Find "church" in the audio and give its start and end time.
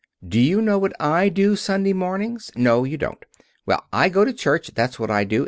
4.33-4.71